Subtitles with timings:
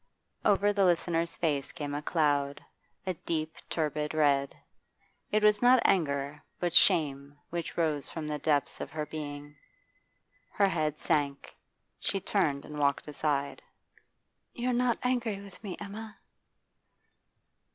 [0.43, 2.59] Over the listener's face came a cloud,
[3.05, 4.57] a deep, turbid red.
[5.31, 9.55] It was not anger, but shame which rose from the depths of her being.
[10.53, 11.55] Her head sank;
[11.99, 13.61] she turned and walked aside.
[14.55, 16.17] 'You're not angry with me, Emma?